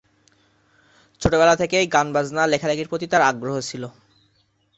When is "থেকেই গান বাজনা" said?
1.55-2.43